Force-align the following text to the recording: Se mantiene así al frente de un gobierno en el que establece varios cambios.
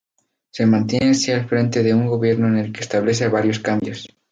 Se 0.49 0.65
mantiene 0.65 1.11
así 1.11 1.31
al 1.31 1.45
frente 1.47 1.83
de 1.83 1.93
un 1.93 2.07
gobierno 2.07 2.47
en 2.47 2.57
el 2.57 2.73
que 2.73 2.79
establece 2.81 3.27
varios 3.27 3.59
cambios. 3.59 4.07